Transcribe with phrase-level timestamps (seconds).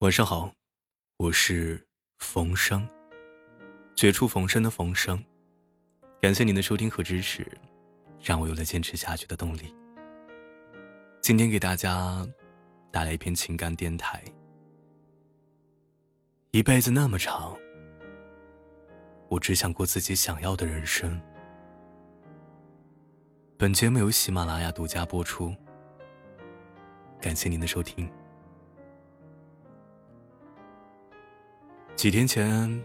[0.00, 0.52] 晚上好，
[1.16, 1.84] 我是
[2.18, 2.88] 冯生，
[3.96, 5.20] 绝处逢生的冯生。
[6.22, 7.44] 感谢您的收听和支持，
[8.22, 9.74] 让我有了坚持下去的动力。
[11.20, 12.24] 今天给大家
[12.92, 14.22] 带来一篇情感电台。
[16.52, 17.56] 一辈子那么长，
[19.28, 21.20] 我只想过自己想要的人生。
[23.56, 25.52] 本节目由喜马拉雅独家播出，
[27.20, 28.08] 感谢您的收听。
[31.98, 32.80] 几天前，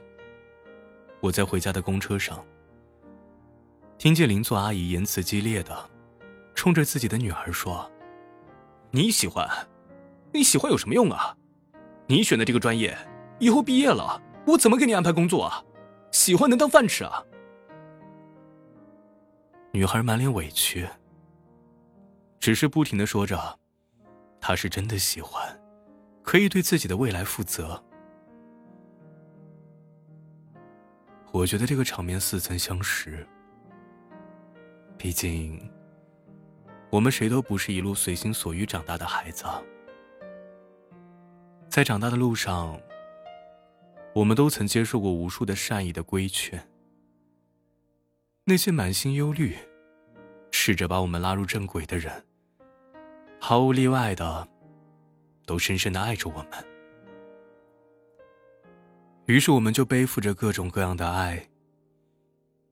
[1.20, 2.44] 我在回家的公车上，
[3.99, 5.88] 听见邻座阿姨言辞激烈的，
[6.55, 7.88] 冲着自己的女儿说
[8.89, 9.48] ：“你喜欢，
[10.31, 11.38] 你喜欢有什么用啊？
[12.08, 12.98] 你选的这个专业，
[13.38, 15.64] 以后毕业了，我怎么给你安排工作啊？
[16.11, 17.23] 喜欢能当饭吃啊？”
[19.73, 20.89] 女孩满脸委屈，
[22.39, 23.59] 只是不停的说着
[24.41, 25.61] ：“她是真的喜欢，
[26.23, 27.80] 可以对自己的未来负责。”
[31.34, 33.28] 我觉得这个场面似曾相识。
[34.95, 35.59] 毕竟，
[36.92, 39.44] 我们谁都不是一路随心所欲长大的孩子。
[41.67, 42.80] 在长大的路上，
[44.14, 46.70] 我们都曾接受过无数的善意的规劝。
[48.44, 49.58] 那些满心忧虑，
[50.52, 52.23] 试着把我们拉入正轨的人，
[53.39, 54.48] 毫无例外的，
[55.48, 56.72] 都深深的爱着我们。
[59.25, 61.47] 于是，我们就背负着各种各样的爱，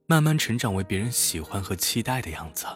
[0.06, 2.66] 慢慢成长为别人喜欢和期待的样子。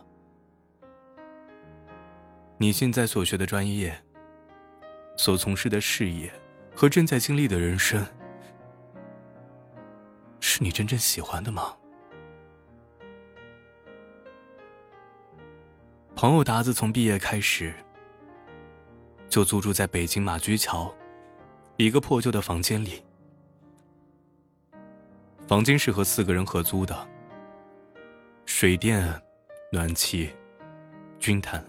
[2.57, 4.03] 你现在所学的专业、
[5.15, 6.33] 所从事的事业
[6.75, 8.03] 和正在经历的人生，
[10.41, 11.77] 是你真正喜欢的吗？
[16.15, 17.75] 朋友达子从毕业开始，
[19.29, 20.95] 就租住在北京马驹桥
[21.77, 23.03] 一个破旧的房间里。
[25.47, 27.09] 房间是和四个人合租的，
[28.47, 29.09] 水电、
[29.71, 30.35] 暖气
[31.21, 31.65] 均摊。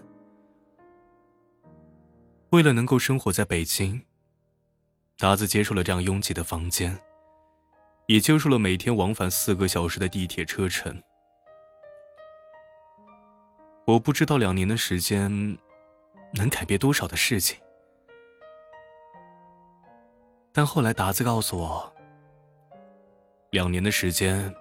[2.50, 4.02] 为了能够生活在北京，
[5.16, 6.98] 达子接受了这样拥挤的房间，
[8.06, 11.00] 也接受了每天往返四个小时的地铁车程。
[13.86, 15.30] 我不知道两年的时间
[16.32, 17.56] 能改变多少的事情，
[20.52, 21.94] 但后来达子告诉我。
[23.50, 24.54] 两年的时间，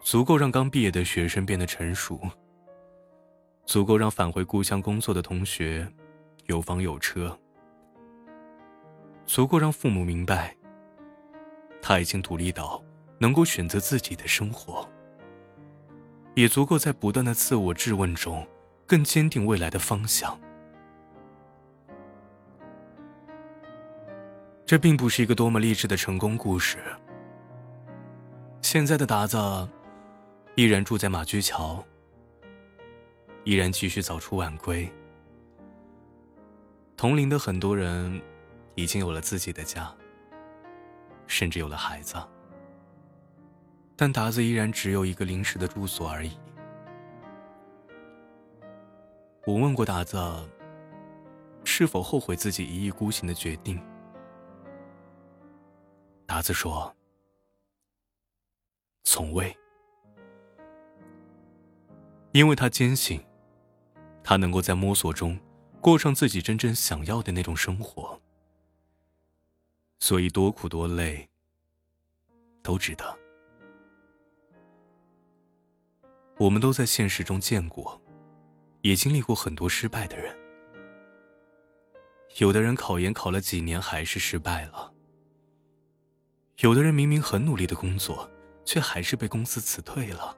[0.00, 2.20] 足够让刚毕业的学生变得成熟，
[3.64, 5.90] 足够让返回故乡工作的同学
[6.44, 7.34] 有房有车，
[9.24, 10.54] 足够让父母明白
[11.80, 12.84] 他已经独立到
[13.18, 14.86] 能够选择自己的生活，
[16.34, 18.46] 也足够在不断的自我质问中
[18.86, 20.38] 更坚定未来的方向。
[24.66, 26.76] 这并不是一个多么励志的成功故事。
[28.62, 29.36] 现在的达子
[30.54, 31.84] 依然住在马驹桥，
[33.42, 34.88] 依然继续早出晚归。
[36.96, 38.20] 同龄的很多人
[38.76, 39.92] 已经有了自己的家，
[41.26, 42.14] 甚至有了孩子，
[43.96, 46.38] 但达子依然只有一个临时的住所而已。
[49.46, 50.16] 我问过达子，
[51.64, 53.82] 是否后悔自己一意孤行的决定，
[56.24, 56.94] 达子说。
[59.02, 59.56] 从未，
[62.32, 63.20] 因为他坚信，
[64.22, 65.38] 他能够在摸索中
[65.80, 68.20] 过上自己真正想要的那种生活，
[69.98, 71.28] 所以多苦多累
[72.62, 73.18] 都值得。
[76.38, 78.00] 我们都在现实中见过，
[78.82, 80.34] 也经历过很多失败的人。
[82.38, 84.94] 有的人考研考了几年还是失败了，
[86.60, 88.30] 有的人明明很努力的工作。
[88.64, 90.36] 却还是被公司辞退了。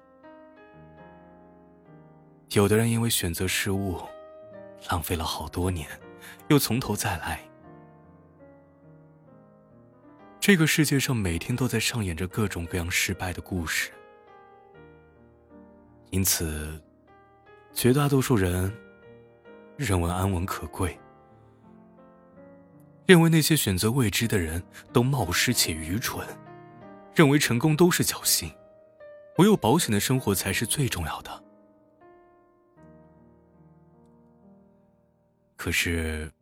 [2.52, 4.00] 有的人因为选择失误，
[4.90, 5.88] 浪费了好多年，
[6.48, 7.40] 又从头再来。
[10.38, 13.90] 这个世界上每天都在上演着各种各样失败的故事，
[16.10, 16.82] 因此，
[17.72, 18.76] 绝大多数人
[19.76, 20.98] 认为安稳可贵，
[23.06, 24.62] 认为那些选择未知的人
[24.92, 26.26] 都冒失且愚蠢。
[27.14, 28.50] 认为成功都是侥幸，
[29.38, 31.44] 唯有保险的生活才是最重要的。
[35.56, 36.32] 可是，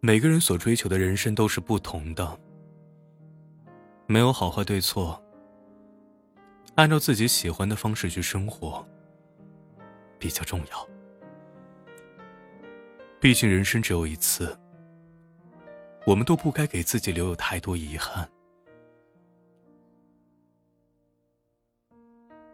[0.00, 2.38] 每个人所追求的人生都是不同的，
[4.06, 5.22] 没有好坏对错。
[6.74, 8.86] 按照自己喜欢的方式去生活，
[10.18, 10.88] 比较重要。
[13.20, 14.58] 毕竟人生只有一次，
[16.06, 18.28] 我们都不该给自己留有太多遗憾。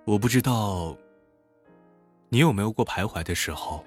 [0.05, 0.97] 我不知道
[2.31, 3.85] 你有没有过徘徊的时候，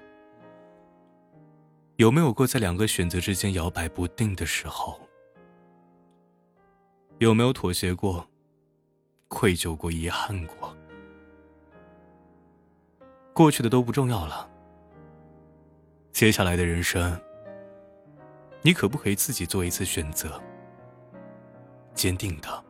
[1.96, 5.00] 有没有过在两个选择之间摇摆不定的时候，
[7.18, 8.24] 有没有妥协过、
[9.26, 10.74] 愧疚过、遗憾过？
[13.34, 14.48] 过去的都不重要了。
[16.12, 17.20] 接下来的人生，
[18.66, 20.42] 你可不可以自己做一次选择？
[21.94, 22.64] 坚定的，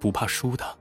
[0.00, 0.78] 不怕输的。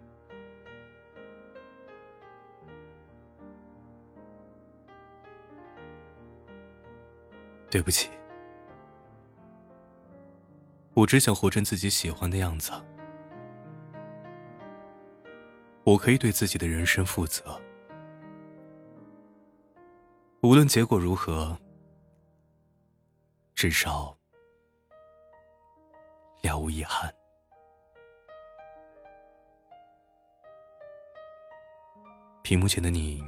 [7.70, 8.10] 对不起，
[10.96, 12.72] 我只想活成自己喜欢的样子。
[15.84, 17.62] 我可以对自己的人生负责。
[20.42, 21.56] 无论结果如何，
[23.58, 24.16] 至少
[26.44, 27.12] 了无遗憾。
[32.44, 33.24] 屏幕前的你，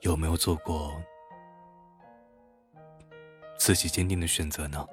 [0.00, 0.92] 有没有做过
[3.56, 4.86] 自己坚定的选择呢？